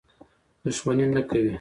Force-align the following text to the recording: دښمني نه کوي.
دښمني 0.63 1.05
نه 1.15 1.21
کوي. 1.29 1.49